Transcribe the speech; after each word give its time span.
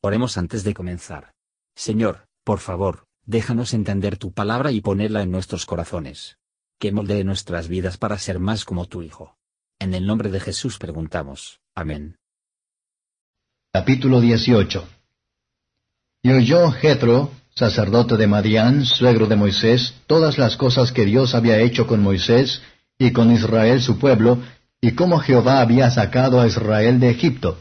Oremos 0.00 0.38
antes 0.38 0.62
de 0.62 0.74
comenzar. 0.74 1.32
Señor, 1.74 2.28
por 2.44 2.60
favor, 2.60 3.06
déjanos 3.26 3.74
entender 3.74 4.16
tu 4.16 4.32
palabra 4.32 4.70
y 4.70 4.80
ponerla 4.80 5.22
en 5.22 5.32
nuestros 5.32 5.66
corazones. 5.66 6.38
Que 6.78 6.92
moldee 6.92 7.24
nuestras 7.24 7.66
vidas 7.66 7.96
para 7.98 8.16
ser 8.18 8.38
más 8.38 8.64
como 8.64 8.86
tu 8.86 9.02
Hijo. 9.02 9.36
En 9.80 9.94
el 9.94 10.06
nombre 10.06 10.30
de 10.30 10.38
Jesús 10.38 10.78
preguntamos. 10.78 11.60
Amén. 11.74 12.16
Capítulo 13.72 14.20
18 14.20 14.88
Y 16.22 16.30
oyó 16.30 16.70
Jetro, 16.70 17.32
sacerdote 17.56 18.16
de 18.16 18.28
Madián, 18.28 18.84
suegro 18.84 19.26
de 19.26 19.34
Moisés, 19.34 19.94
todas 20.06 20.38
las 20.38 20.56
cosas 20.56 20.92
que 20.92 21.06
Dios 21.06 21.34
había 21.34 21.58
hecho 21.58 21.88
con 21.88 22.00
Moisés 22.00 22.62
y 22.98 23.12
con 23.12 23.32
Israel 23.32 23.82
su 23.82 23.98
pueblo, 23.98 24.38
y 24.80 24.92
cómo 24.92 25.18
Jehová 25.18 25.60
había 25.60 25.90
sacado 25.90 26.40
a 26.40 26.46
Israel 26.46 27.00
de 27.00 27.10
Egipto. 27.10 27.58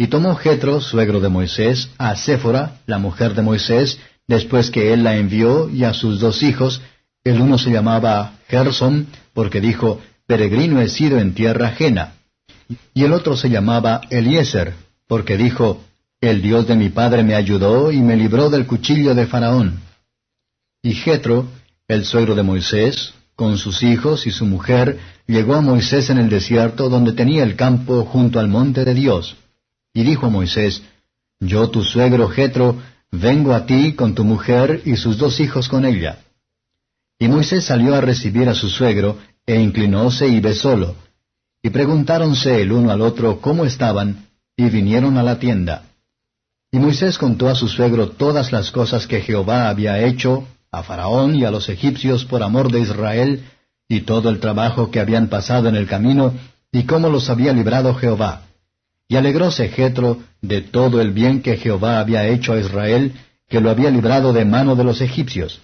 Y 0.00 0.06
tomó 0.06 0.34
Jetro, 0.34 0.80
suegro 0.80 1.20
de 1.20 1.28
Moisés, 1.28 1.90
a 1.98 2.16
Séfora, 2.16 2.80
la 2.86 2.96
mujer 2.96 3.34
de 3.34 3.42
Moisés, 3.42 3.98
después 4.26 4.70
que 4.70 4.94
él 4.94 5.04
la 5.04 5.18
envió, 5.18 5.68
y 5.68 5.84
a 5.84 5.92
sus 5.92 6.20
dos 6.20 6.42
hijos, 6.42 6.80
el 7.22 7.38
uno 7.38 7.58
se 7.58 7.70
llamaba 7.70 8.32
Gerson, 8.48 9.08
porque 9.34 9.60
dijo, 9.60 10.00
Peregrino 10.26 10.80
he 10.80 10.88
sido 10.88 11.18
en 11.18 11.34
tierra 11.34 11.66
ajena. 11.66 12.14
Y 12.94 13.04
el 13.04 13.12
otro 13.12 13.36
se 13.36 13.50
llamaba 13.50 14.00
Eliezer, 14.08 14.72
porque 15.06 15.36
dijo, 15.36 15.84
El 16.18 16.40
Dios 16.40 16.66
de 16.66 16.76
mi 16.76 16.88
padre 16.88 17.22
me 17.22 17.34
ayudó 17.34 17.92
y 17.92 18.00
me 18.00 18.16
libró 18.16 18.48
del 18.48 18.66
cuchillo 18.66 19.14
de 19.14 19.26
Faraón. 19.26 19.80
Y 20.82 20.94
Jetro, 20.94 21.46
el 21.88 22.06
suegro 22.06 22.34
de 22.34 22.42
Moisés, 22.42 23.12
con 23.36 23.58
sus 23.58 23.82
hijos 23.82 24.26
y 24.26 24.30
su 24.30 24.46
mujer, 24.46 24.98
llegó 25.26 25.56
a 25.56 25.60
Moisés 25.60 26.08
en 26.08 26.16
el 26.16 26.30
desierto 26.30 26.88
donde 26.88 27.12
tenía 27.12 27.42
el 27.42 27.54
campo 27.54 28.06
junto 28.06 28.40
al 28.40 28.48
monte 28.48 28.86
de 28.86 28.94
Dios. 28.94 29.36
Y 29.92 30.02
dijo 30.04 30.26
a 30.26 30.30
Moisés, 30.30 30.82
Yo 31.40 31.70
tu 31.70 31.82
suegro 31.82 32.28
Jetro, 32.28 32.76
vengo 33.10 33.54
a 33.54 33.66
ti 33.66 33.94
con 33.94 34.14
tu 34.14 34.24
mujer 34.24 34.82
y 34.84 34.96
sus 34.96 35.18
dos 35.18 35.40
hijos 35.40 35.68
con 35.68 35.84
ella. 35.84 36.18
Y 37.18 37.28
Moisés 37.28 37.64
salió 37.64 37.94
a 37.94 38.00
recibir 38.00 38.48
a 38.48 38.54
su 38.54 38.68
suegro, 38.68 39.18
e 39.46 39.60
inclinóse 39.60 40.28
y 40.28 40.40
besólo. 40.40 40.94
Y 41.62 41.70
preguntáronse 41.70 42.62
el 42.62 42.72
uno 42.72 42.90
al 42.90 43.00
otro 43.00 43.40
cómo 43.40 43.64
estaban, 43.64 44.26
y 44.56 44.70
vinieron 44.70 45.18
a 45.18 45.22
la 45.22 45.38
tienda. 45.38 45.84
Y 46.72 46.78
Moisés 46.78 47.18
contó 47.18 47.48
a 47.48 47.54
su 47.54 47.68
suegro 47.68 48.10
todas 48.10 48.52
las 48.52 48.70
cosas 48.70 49.06
que 49.06 49.20
Jehová 49.20 49.68
había 49.68 50.00
hecho 50.04 50.46
a 50.70 50.82
Faraón 50.82 51.34
y 51.34 51.44
a 51.44 51.50
los 51.50 51.68
egipcios 51.68 52.24
por 52.24 52.42
amor 52.42 52.70
de 52.70 52.80
Israel, 52.80 53.44
y 53.88 54.02
todo 54.02 54.30
el 54.30 54.38
trabajo 54.38 54.90
que 54.90 55.00
habían 55.00 55.28
pasado 55.28 55.68
en 55.68 55.74
el 55.74 55.86
camino, 55.88 56.32
y 56.70 56.84
cómo 56.84 57.08
los 57.08 57.28
había 57.28 57.52
librado 57.52 57.94
Jehová. 57.94 58.42
Y 59.10 59.16
alegróse 59.16 59.68
Jetro 59.68 60.18
de 60.40 60.60
todo 60.60 61.00
el 61.00 61.10
bien 61.10 61.42
que 61.42 61.56
Jehová 61.56 61.98
había 61.98 62.28
hecho 62.28 62.52
a 62.52 62.60
Israel, 62.60 63.12
que 63.48 63.60
lo 63.60 63.68
había 63.68 63.90
librado 63.90 64.32
de 64.32 64.44
mano 64.44 64.76
de 64.76 64.84
los 64.84 65.00
egipcios. 65.00 65.60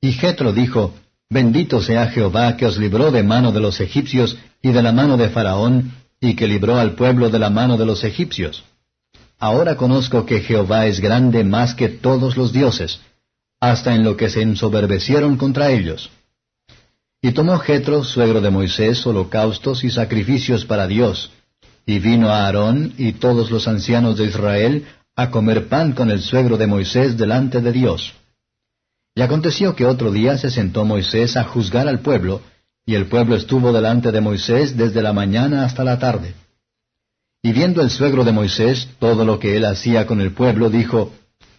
Y 0.00 0.10
Jetro 0.10 0.52
dijo, 0.52 0.92
Bendito 1.30 1.80
sea 1.80 2.08
Jehová 2.08 2.56
que 2.56 2.66
os 2.66 2.78
libró 2.78 3.12
de 3.12 3.22
mano 3.22 3.52
de 3.52 3.60
los 3.60 3.80
egipcios 3.80 4.36
y 4.60 4.72
de 4.72 4.82
la 4.82 4.90
mano 4.90 5.16
de 5.16 5.28
Faraón, 5.28 5.92
y 6.20 6.34
que 6.34 6.48
libró 6.48 6.80
al 6.80 6.96
pueblo 6.96 7.30
de 7.30 7.38
la 7.38 7.48
mano 7.48 7.76
de 7.76 7.86
los 7.86 8.02
egipcios. 8.02 8.64
Ahora 9.38 9.76
conozco 9.76 10.26
que 10.26 10.40
Jehová 10.40 10.86
es 10.86 10.98
grande 10.98 11.44
más 11.44 11.76
que 11.76 11.88
todos 11.90 12.36
los 12.36 12.52
dioses, 12.52 13.00
hasta 13.60 13.94
en 13.94 14.02
lo 14.02 14.16
que 14.16 14.28
se 14.28 14.42
ensoberbecieron 14.42 15.36
contra 15.36 15.70
ellos. 15.70 16.10
Y 17.22 17.30
tomó 17.30 17.56
Jetro, 17.60 18.02
suegro 18.02 18.40
de 18.40 18.50
Moisés, 18.50 19.06
holocaustos 19.06 19.84
y 19.84 19.90
sacrificios 19.90 20.64
para 20.64 20.88
Dios, 20.88 21.30
y 21.86 21.98
vino 21.98 22.30
Aarón 22.30 22.94
y 22.96 23.12
todos 23.12 23.50
los 23.50 23.66
ancianos 23.68 24.18
de 24.18 24.26
Israel 24.26 24.86
a 25.16 25.30
comer 25.30 25.68
pan 25.68 25.92
con 25.92 26.10
el 26.10 26.20
suegro 26.22 26.56
de 26.56 26.66
Moisés 26.66 27.16
delante 27.16 27.60
de 27.60 27.72
Dios. 27.72 28.14
Y 29.14 29.20
aconteció 29.20 29.76
que 29.76 29.84
otro 29.84 30.10
día 30.10 30.38
se 30.38 30.50
sentó 30.50 30.84
Moisés 30.84 31.36
a 31.36 31.44
juzgar 31.44 31.86
al 31.86 32.00
pueblo, 32.00 32.40
y 32.86 32.94
el 32.94 33.06
pueblo 33.06 33.36
estuvo 33.36 33.72
delante 33.72 34.10
de 34.10 34.20
Moisés 34.20 34.76
desde 34.76 35.02
la 35.02 35.12
mañana 35.12 35.64
hasta 35.64 35.84
la 35.84 35.98
tarde. 35.98 36.34
Y 37.42 37.52
viendo 37.52 37.82
el 37.82 37.90
suegro 37.90 38.24
de 38.24 38.32
Moisés 38.32 38.88
todo 38.98 39.24
lo 39.24 39.38
que 39.38 39.56
él 39.56 39.64
hacía 39.64 40.06
con 40.06 40.20
el 40.20 40.32
pueblo, 40.32 40.70
dijo, 40.70 41.12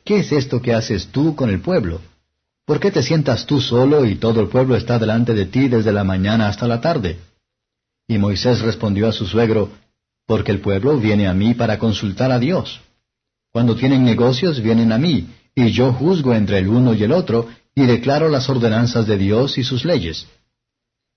¿Qué 0.05 0.19
es 0.19 0.31
esto 0.31 0.61
que 0.61 0.73
haces 0.73 1.07
tú 1.07 1.35
con 1.35 1.49
el 1.49 1.61
pueblo? 1.61 2.01
¿Por 2.65 2.79
qué 2.79 2.91
te 2.91 3.03
sientas 3.03 3.45
tú 3.45 3.61
solo 3.61 4.05
y 4.05 4.15
todo 4.15 4.41
el 4.41 4.47
pueblo 4.47 4.75
está 4.75 4.97
delante 4.97 5.33
de 5.33 5.45
ti 5.45 5.67
desde 5.67 5.91
la 5.91 6.03
mañana 6.03 6.47
hasta 6.47 6.67
la 6.67 6.81
tarde? 6.81 7.19
Y 8.07 8.17
Moisés 8.17 8.61
respondió 8.61 9.07
a 9.07 9.13
su 9.13 9.25
suegro, 9.27 9.71
porque 10.25 10.51
el 10.51 10.59
pueblo 10.59 10.97
viene 10.97 11.27
a 11.27 11.33
mí 11.33 11.53
para 11.53 11.77
consultar 11.77 12.31
a 12.31 12.39
Dios. 12.39 12.81
Cuando 13.51 13.75
tienen 13.75 14.03
negocios 14.03 14.61
vienen 14.61 14.91
a 14.91 14.97
mí, 14.97 15.27
y 15.55 15.71
yo 15.71 15.93
juzgo 15.93 16.33
entre 16.33 16.59
el 16.59 16.67
uno 16.67 16.93
y 16.93 17.03
el 17.03 17.11
otro, 17.11 17.47
y 17.75 17.85
declaro 17.85 18.29
las 18.29 18.49
ordenanzas 18.49 19.07
de 19.07 19.17
Dios 19.17 19.57
y 19.57 19.63
sus 19.63 19.85
leyes. 19.85 20.27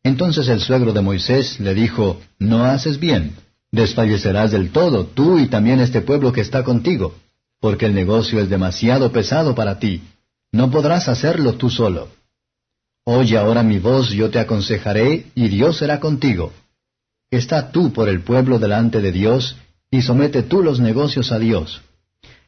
Entonces 0.02 0.48
el 0.48 0.60
suegro 0.60 0.92
de 0.92 1.00
Moisés 1.00 1.58
le 1.60 1.74
dijo, 1.74 2.20
No 2.38 2.64
haces 2.64 2.98
bien, 2.98 3.36
desfallecerás 3.72 4.52
del 4.52 4.70
todo, 4.70 5.06
tú 5.06 5.38
y 5.38 5.46
también 5.46 5.80
este 5.80 6.00
pueblo 6.00 6.32
que 6.32 6.42
está 6.42 6.62
contigo, 6.62 7.14
porque 7.60 7.86
el 7.86 7.94
negocio 7.94 8.40
es 8.40 8.48
demasiado 8.48 9.10
pesado 9.12 9.54
para 9.54 9.78
ti, 9.78 10.02
no 10.52 10.70
podrás 10.70 11.08
hacerlo 11.08 11.54
tú 11.54 11.70
solo. 11.70 12.08
Oye 13.04 13.36
ahora 13.36 13.62
mi 13.62 13.78
voz, 13.78 14.10
yo 14.10 14.30
te 14.30 14.38
aconsejaré, 14.38 15.26
y 15.34 15.48
Dios 15.48 15.78
será 15.78 16.00
contigo. 16.00 16.52
Está 17.30 17.72
tú 17.72 17.92
por 17.92 18.08
el 18.08 18.22
pueblo 18.22 18.58
delante 18.58 19.00
de 19.00 19.10
Dios, 19.10 19.56
y 19.90 20.02
somete 20.02 20.42
tú 20.42 20.62
los 20.62 20.78
negocios 20.78 21.32
a 21.32 21.38
Dios. 21.38 21.82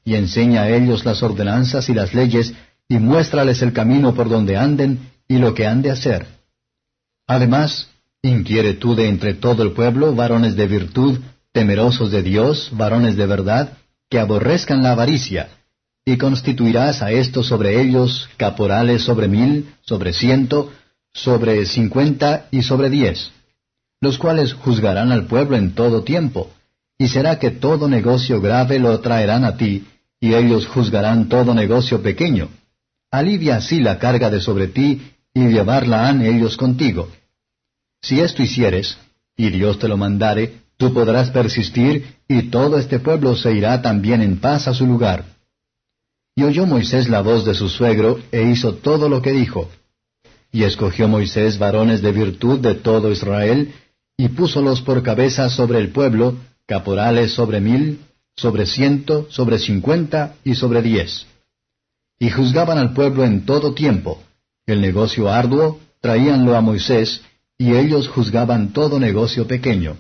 Y 0.05 0.15
enseña 0.15 0.63
a 0.63 0.71
ellos 0.71 1.05
las 1.05 1.23
ordenanzas 1.23 1.89
y 1.89 1.95
las 1.95 2.15
leyes, 2.15 2.55
y 2.89 2.99
muéstrales 2.99 3.61
el 3.63 3.73
camino 3.73 4.15
por 4.15 4.29
donde 4.29 4.57
anden, 4.57 5.11
y 5.27 5.39
lo 5.39 5.53
que 5.55 5.67
han 5.67 5.83
de 5.83 5.91
hacer. 5.91 6.27
Además, 7.27 7.89
inquiere 8.23 8.75
tú 8.75 8.95
de 8.95 9.09
entre 9.09 9.35
todo 9.35 9.63
el 9.63 9.73
pueblo 9.73 10.15
varones 10.15 10.55
de 10.57 10.67
virtud, 10.67 11.19
temerosos 11.53 12.13
de 12.13 12.23
Dios, 12.23 12.71
varones 12.73 13.17
de 13.17 13.27
verdad, 13.27 13.73
que 14.09 14.21
aborrezcan 14.21 14.83
la 14.83 14.93
avaricia, 14.93 15.49
y 16.05 16.17
constituirás 16.17 17.03
a 17.03 17.11
estos 17.11 17.49
sobre 17.49 17.83
ellos 17.83 18.29
caporales 18.37 19.03
sobre 19.03 19.29
mil, 19.29 19.75
sobre 19.83 20.13
ciento, 20.13 20.73
sobre 21.13 21.67
cincuenta 21.67 22.47
y 22.51 22.63
sobre 22.63 22.89
diez 22.91 23.33
los 24.01 24.19
cuales 24.19 24.53
juzgarán 24.55 25.13
al 25.13 25.27
pueblo 25.27 25.57
en 25.57 25.75
todo 25.75 26.03
tiempo, 26.03 26.51
y 26.99 27.09
será 27.09 27.39
que 27.39 27.51
todo 27.51 27.89
negocio 27.89 28.41
grave 28.41 28.79
lo 28.79 28.99
traerán 29.01 29.45
a 29.45 29.57
ti, 29.57 29.87
y 30.21 30.35
ellos 30.35 30.67
juzgarán 30.67 31.29
todo 31.29 31.55
negocio 31.55 32.03
pequeño. 32.03 32.49
Alivia 33.11 33.57
así 33.57 33.81
la 33.81 33.99
carga 33.99 34.31
de 34.31 34.41
sobre 34.41 34.69
ti, 34.69 35.13
y 35.33 35.49
llevarla 35.49 36.09
han 36.09 36.23
ellos 36.23 36.57
contigo. 36.57 37.09
Si 38.03 38.21
esto 38.21 38.43
hicieres, 38.43 38.99
y 39.37 39.51
Dios 39.51 39.79
te 39.79 39.89
lo 39.89 39.97
mandare, 39.97 40.63
tú 40.77 40.93
podrás 40.93 41.31
persistir, 41.31 42.17
y 42.29 42.51
todo 42.51 42.79
este 42.79 42.99
pueblo 42.99 43.37
se 43.37 43.53
irá 43.53 43.81
también 43.81 44.23
en 44.23 44.39
paz 44.39 44.69
a 44.69 44.75
su 44.75 44.87
lugar. 44.87 45.25
Y 46.35 46.45
oyó 46.45 46.67
Moisés 46.67 47.09
la 47.09 47.21
voz 47.21 47.45
de 47.45 47.55
su 47.55 47.69
suegro, 47.69 48.21
e 48.31 48.43
hizo 48.43 48.75
todo 48.75 49.09
lo 49.09 49.23
que 49.23 49.33
dijo. 49.33 49.71
Y 50.53 50.65
escogió 50.65 51.09
Moisés 51.09 51.59
varones 51.59 52.01
de 52.01 52.13
virtud 52.13 52.61
de 52.61 52.75
todo 52.75 53.11
Israel, 53.11 53.73
y 54.21 54.29
púsolos 54.31 54.83
por 54.83 55.03
cabeza 55.05 55.49
sobre 55.49 55.79
el 55.79 55.93
pueblo, 55.93 56.35
caporales 56.67 57.33
sobre 57.33 57.61
mil, 57.61 58.01
sobre 58.37 58.67
ciento, 58.67 59.29
sobre 59.31 59.61
cincuenta 59.61 60.35
y 60.43 60.57
sobre 60.57 60.83
diez. 60.83 61.27
Y 62.19 62.29
juzgaban 62.31 62.79
al 62.79 62.93
pueblo 62.95 63.25
en 63.25 63.47
todo 63.47 63.75
tiempo. 63.75 64.21
El 64.67 64.81
negocio 64.81 65.31
arduo 65.31 65.79
traíanlo 66.01 66.57
a 66.57 66.61
Moisés, 66.61 67.23
y 67.57 67.77
ellos 67.77 68.09
juzgaban 68.09 68.73
todo 68.73 68.99
negocio 68.99 69.47
pequeño. 69.47 69.97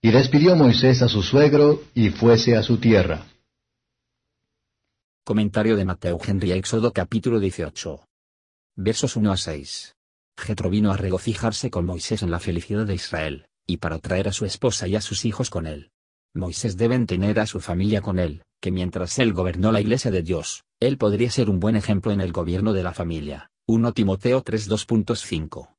Y 0.00 0.10
despidió 0.10 0.56
Moisés 0.56 1.00
a 1.02 1.08
su 1.08 1.22
suegro, 1.22 1.84
y 1.94 2.10
fuese 2.10 2.56
a 2.56 2.62
su 2.64 2.78
tierra. 2.78 3.24
Comentario 5.24 5.76
de 5.76 5.84
Mateo 5.84 6.18
Henry 6.24 6.50
Éxodo 6.50 6.92
capítulo 6.92 7.38
18. 7.38 8.00
Versos 8.74 9.14
1 9.14 9.32
a 9.32 9.36
6. 9.36 9.94
Jetro 10.36 10.70
vino 10.70 10.92
a 10.92 10.96
regocijarse 10.96 11.70
con 11.70 11.86
Moisés 11.86 12.22
en 12.22 12.30
la 12.30 12.40
felicidad 12.40 12.86
de 12.86 12.94
Israel, 12.94 13.46
y 13.66 13.78
para 13.78 13.98
traer 13.98 14.28
a 14.28 14.32
su 14.32 14.44
esposa 14.44 14.88
y 14.88 14.96
a 14.96 15.00
sus 15.00 15.24
hijos 15.24 15.50
con 15.50 15.66
él. 15.66 15.90
Moisés 16.34 16.76
deben 16.76 17.06
tener 17.06 17.38
a 17.40 17.46
su 17.46 17.60
familia 17.60 18.00
con 18.00 18.18
él, 18.18 18.42
que 18.60 18.70
mientras 18.70 19.18
él 19.18 19.32
gobernó 19.32 19.70
la 19.72 19.80
iglesia 19.80 20.10
de 20.10 20.22
Dios, 20.22 20.64
él 20.80 20.96
podría 20.96 21.30
ser 21.30 21.50
un 21.50 21.60
buen 21.60 21.76
ejemplo 21.76 22.12
en 22.12 22.20
el 22.20 22.32
gobierno 22.32 22.72
de 22.72 22.82
la 22.82 22.92
familia. 22.92 23.50
1 23.66 23.92
Timoteo 23.92 24.42
3.2.5. 24.42 25.74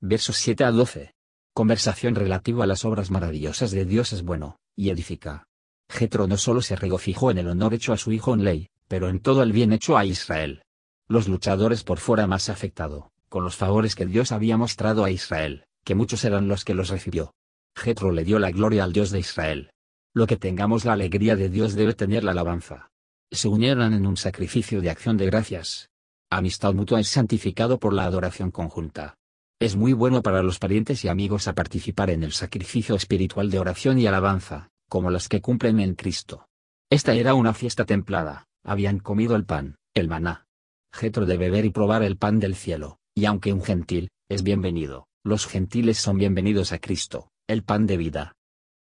Versos 0.00 0.36
7 0.36 0.64
a 0.64 0.70
12. 0.70 1.14
Conversación 1.54 2.14
relativa 2.14 2.64
a 2.64 2.66
las 2.66 2.84
obras 2.84 3.10
maravillosas 3.10 3.70
de 3.72 3.84
Dios 3.84 4.12
es 4.12 4.22
bueno, 4.22 4.58
y 4.76 4.90
edifica. 4.90 5.48
Jetro 5.88 6.26
no 6.26 6.36
solo 6.36 6.60
se 6.60 6.76
regocijó 6.76 7.30
en 7.30 7.38
el 7.38 7.48
honor 7.48 7.74
hecho 7.74 7.92
a 7.92 7.96
su 7.96 8.12
hijo 8.12 8.34
en 8.34 8.44
ley, 8.44 8.68
pero 8.86 9.08
en 9.08 9.20
todo 9.20 9.42
el 9.42 9.52
bien 9.52 9.72
hecho 9.72 9.96
a 9.96 10.04
Israel. 10.04 10.62
Los 11.08 11.26
luchadores 11.26 11.82
por 11.82 11.98
fuera 11.98 12.26
más 12.26 12.48
afectado, 12.50 13.10
con 13.28 13.44
los 13.44 13.56
favores 13.56 13.94
que 13.94 14.06
Dios 14.06 14.32
había 14.32 14.56
mostrado 14.56 15.04
a 15.04 15.10
Israel, 15.10 15.64
que 15.84 15.94
muchos 15.94 16.24
eran 16.24 16.48
los 16.48 16.64
que 16.64 16.74
los 16.74 16.88
recibió. 16.88 17.34
Jetro 17.76 18.10
le 18.12 18.24
dio 18.24 18.38
la 18.38 18.50
gloria 18.50 18.84
al 18.84 18.92
Dios 18.92 19.10
de 19.10 19.20
Israel. 19.20 19.70
Lo 20.14 20.26
que 20.26 20.36
tengamos 20.36 20.84
la 20.84 20.94
alegría 20.94 21.36
de 21.36 21.48
Dios 21.48 21.74
debe 21.74 21.94
tener 21.94 22.24
la 22.24 22.32
alabanza. 22.32 22.90
Se 23.30 23.48
unieron 23.48 23.92
en 23.92 24.06
un 24.06 24.16
sacrificio 24.16 24.80
de 24.80 24.90
acción 24.90 25.16
de 25.16 25.26
gracias. 25.26 25.90
Amistad 26.30 26.74
mutua 26.74 27.00
es 27.00 27.08
santificado 27.08 27.78
por 27.78 27.92
la 27.92 28.04
adoración 28.04 28.50
conjunta. 28.50 29.16
Es 29.60 29.76
muy 29.76 29.92
bueno 29.92 30.22
para 30.22 30.42
los 30.42 30.58
parientes 30.58 31.04
y 31.04 31.08
amigos 31.08 31.48
a 31.48 31.54
participar 31.54 32.10
en 32.10 32.22
el 32.22 32.32
sacrificio 32.32 32.94
espiritual 32.94 33.50
de 33.50 33.58
oración 33.58 33.98
y 33.98 34.06
alabanza, 34.06 34.70
como 34.88 35.10
las 35.10 35.28
que 35.28 35.40
cumplen 35.40 35.80
en 35.80 35.94
Cristo. 35.94 36.46
Esta 36.90 37.14
era 37.14 37.34
una 37.34 37.54
fiesta 37.54 37.84
templada, 37.84 38.46
habían 38.64 38.98
comido 38.98 39.36
el 39.36 39.44
pan, 39.44 39.76
el 39.94 40.08
maná. 40.08 40.46
Jetro 40.92 41.26
de 41.26 41.36
beber 41.36 41.64
y 41.64 41.70
probar 41.70 42.02
el 42.02 42.16
pan 42.16 42.38
del 42.40 42.54
cielo, 42.54 42.97
y 43.18 43.26
aunque 43.26 43.52
un 43.52 43.64
gentil, 43.64 44.10
es 44.28 44.44
bienvenido, 44.44 45.08
los 45.24 45.48
gentiles 45.48 45.98
son 45.98 46.18
bienvenidos 46.18 46.70
a 46.70 46.78
Cristo, 46.78 47.32
el 47.48 47.64
pan 47.64 47.84
de 47.84 47.96
vida. 47.96 48.36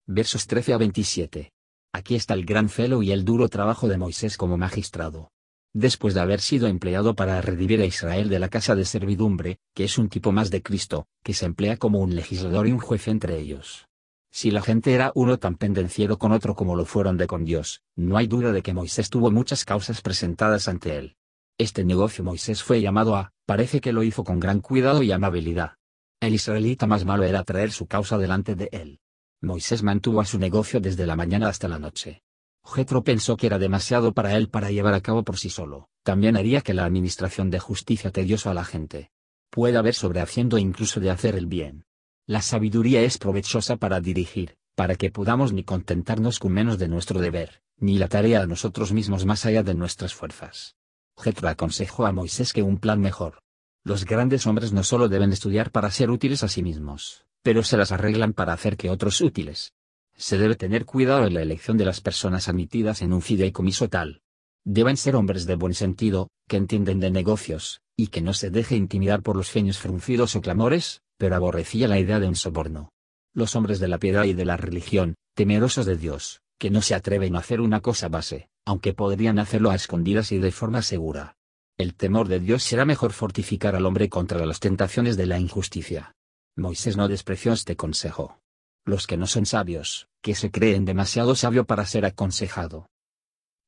Versos 0.05 0.45
13 0.45 0.73
a 0.73 0.77
27. 0.77 1.51
Aquí 1.91 2.13
está 2.13 2.35
el 2.35 2.45
gran 2.45 2.69
celo 2.69 3.01
y 3.01 3.11
el 3.11 3.25
duro 3.25 3.49
trabajo 3.49 3.87
de 3.87 3.97
Moisés 3.97 4.37
como 4.37 4.57
magistrado 4.57 5.31
después 5.73 6.13
de 6.13 6.19
haber 6.19 6.41
sido 6.41 6.67
empleado 6.67 7.15
para 7.15 7.41
redimir 7.41 7.81
a 7.81 7.85
Israel 7.85 8.29
de 8.29 8.39
la 8.39 8.49
casa 8.49 8.75
de 8.75 8.85
servidumbre, 8.85 9.57
que 9.73 9.85
es 9.85 9.97
un 9.97 10.09
tipo 10.09 10.33
más 10.33 10.51
de 10.51 10.61
Cristo, 10.61 11.07
que 11.23 11.33
se 11.33 11.45
emplea 11.45 11.77
como 11.77 11.99
un 11.99 12.13
legislador 12.13 12.67
y 12.67 12.73
un 12.73 12.79
juez 12.79 13.07
entre 13.07 13.39
ellos. 13.39 13.87
Si 14.29 14.51
la 14.51 14.61
gente 14.61 14.93
era 14.93 15.13
uno 15.15 15.39
tan 15.39 15.55
pendenciero 15.55 16.17
con 16.17 16.33
otro 16.33 16.55
como 16.55 16.75
lo 16.75 16.85
fueron 16.85 17.17
de 17.17 17.25
con 17.25 17.45
Dios, 17.45 17.81
no 17.95 18.17
hay 18.17 18.27
duda 18.27 18.51
de 18.51 18.61
que 18.61 18.73
Moisés 18.73 19.09
tuvo 19.09 19.31
muchas 19.31 19.63
causas 19.63 20.01
presentadas 20.01 20.67
ante 20.67 20.97
él. 20.97 21.15
Este 21.57 21.83
negocio 21.85 22.23
Moisés 22.23 22.63
fue 22.63 22.81
llamado 22.81 23.15
a, 23.15 23.31
parece 23.51 23.81
que 23.81 23.91
lo 23.91 24.01
hizo 24.01 24.23
con 24.23 24.39
gran 24.39 24.61
cuidado 24.61 25.03
y 25.03 25.11
amabilidad. 25.11 25.73
El 26.21 26.35
israelita 26.35 26.87
más 26.87 27.03
malo 27.03 27.25
era 27.25 27.43
traer 27.43 27.73
su 27.73 27.85
causa 27.85 28.17
delante 28.17 28.55
de 28.55 28.69
él. 28.71 29.01
Moisés 29.41 29.83
mantuvo 29.83 30.23
su 30.23 30.39
negocio 30.39 30.79
desde 30.79 31.05
la 31.05 31.17
mañana 31.17 31.49
hasta 31.49 31.67
la 31.67 31.77
noche. 31.77 32.23
Jetro 32.63 33.03
pensó 33.03 33.35
que 33.35 33.47
era 33.47 33.59
demasiado 33.59 34.13
para 34.13 34.37
él 34.37 34.47
para 34.47 34.71
llevar 34.71 34.93
a 34.93 35.01
cabo 35.01 35.25
por 35.25 35.37
sí 35.37 35.49
solo, 35.49 35.89
también 36.01 36.37
haría 36.37 36.61
que 36.61 36.73
la 36.73 36.85
administración 36.85 37.49
de 37.49 37.59
justicia 37.59 38.09
tedioso 38.09 38.49
a 38.49 38.53
la 38.53 38.63
gente. 38.63 39.11
Puede 39.49 39.77
haber 39.77 39.95
sobrehaciendo 39.95 40.57
incluso 40.57 41.01
de 41.01 41.09
hacer 41.09 41.35
el 41.35 41.47
bien. 41.47 41.83
La 42.25 42.41
sabiduría 42.41 43.01
es 43.01 43.17
provechosa 43.17 43.75
para 43.75 43.99
dirigir, 43.99 44.55
para 44.75 44.95
que 44.95 45.11
podamos 45.11 45.51
ni 45.51 45.65
contentarnos 45.65 46.39
con 46.39 46.53
menos 46.53 46.79
de 46.79 46.87
nuestro 46.87 47.19
deber, 47.19 47.63
ni 47.75 47.97
la 47.97 48.07
tarea 48.07 48.43
a 48.43 48.47
nosotros 48.47 48.93
mismos 48.93 49.25
más 49.25 49.45
allá 49.45 49.61
de 49.61 49.75
nuestras 49.75 50.13
fuerzas. 50.13 50.77
Jetro 51.21 51.47
aconsejó 51.47 52.05
a 52.05 52.11
Moisés 52.11 52.51
que 52.53 52.63
un 52.63 52.77
plan 52.77 52.99
mejor. 52.99 53.39
Los 53.83 54.05
grandes 54.05 54.45
hombres 54.47 54.73
no 54.73 54.83
solo 54.83 55.07
deben 55.07 55.31
estudiar 55.31 55.71
para 55.71 55.91
ser 55.91 56.09
útiles 56.09 56.43
a 56.43 56.47
sí 56.47 56.61
mismos, 56.61 57.25
pero 57.41 57.63
se 57.63 57.77
las 57.77 57.91
arreglan 57.91 58.33
para 58.33 58.53
hacer 58.53 58.77
que 58.77 58.89
otros 58.89 59.21
útiles, 59.21 59.73
se 60.21 60.37
debe 60.37 60.55
tener 60.55 60.85
cuidado 60.85 61.25
en 61.25 61.33
la 61.33 61.41
elección 61.41 61.77
de 61.77 61.85
las 61.85 61.99
personas 61.99 62.47
admitidas 62.47 63.01
en 63.01 63.11
un 63.11 63.23
fideicomiso 63.23 63.89
tal. 63.89 64.21
Deben 64.63 64.95
ser 64.95 65.15
hombres 65.15 65.47
de 65.47 65.55
buen 65.55 65.73
sentido, 65.73 66.29
que 66.47 66.57
entienden 66.57 66.99
de 66.99 67.09
negocios, 67.09 67.81
y 67.97 68.07
que 68.07 68.21
no 68.21 68.33
se 68.33 68.51
deje 68.51 68.75
intimidar 68.75 69.23
por 69.23 69.35
los 69.35 69.49
genios 69.49 69.79
fruncidos 69.79 70.35
o 70.35 70.41
clamores, 70.41 71.01
pero 71.17 71.35
aborrecía 71.35 71.87
la 71.87 71.99
idea 71.99 72.19
de 72.19 72.27
un 72.27 72.35
soborno. 72.35 72.91
Los 73.33 73.55
hombres 73.55 73.79
de 73.79 73.87
la 73.87 73.97
piedad 73.97 74.25
y 74.25 74.33
de 74.33 74.45
la 74.45 74.57
religión, 74.57 75.15
temerosos 75.33 75.87
de 75.87 75.97
Dios, 75.97 76.41
que 76.59 76.69
no 76.69 76.83
se 76.83 76.93
atreven 76.93 77.35
a 77.35 77.39
hacer 77.39 77.59
una 77.59 77.81
cosa 77.81 78.07
base, 78.07 78.49
aunque 78.71 78.93
podrían 78.93 79.37
hacerlo 79.37 79.69
a 79.69 79.75
escondidas 79.75 80.31
y 80.31 80.37
de 80.37 80.53
forma 80.53 80.81
segura. 80.81 81.35
El 81.77 81.93
temor 81.93 82.29
de 82.29 82.39
Dios 82.39 82.63
será 82.63 82.85
mejor 82.85 83.11
fortificar 83.11 83.75
al 83.75 83.85
hombre 83.85 84.07
contra 84.07 84.45
las 84.45 84.61
tentaciones 84.61 85.17
de 85.17 85.25
la 85.25 85.39
injusticia. 85.39 86.15
Moisés 86.55 86.95
no 86.95 87.09
despreció 87.09 87.51
este 87.51 87.75
consejo 87.75 88.37
los 88.85 89.05
que 89.05 89.17
no 89.17 89.27
son 89.27 89.45
sabios, 89.45 90.07
que 90.21 90.35
se 90.35 90.49
creen 90.49 90.85
demasiado 90.85 91.35
sabio 91.35 91.65
para 91.65 91.85
ser 91.85 92.05
aconsejado. 92.05 92.87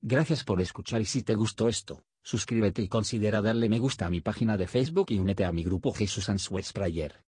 Gracias 0.01 0.43
por 0.43 0.59
escuchar 0.61 1.01
y 1.01 1.05
si 1.05 1.21
te 1.21 1.35
gustó 1.35 1.67
esto, 1.67 2.03
suscríbete 2.23 2.81
y 2.81 2.87
considera 2.87 3.41
darle 3.41 3.69
me 3.69 3.79
gusta 3.79 4.07
a 4.07 4.09
mi 4.09 4.21
página 4.21 4.57
de 4.57 4.67
Facebook 4.67 5.07
y 5.09 5.19
únete 5.19 5.45
a 5.45 5.51
mi 5.51 5.63
grupo 5.63 5.93
Jesús 5.93 6.29
Answers 6.29 6.73
Prayer. 6.73 7.23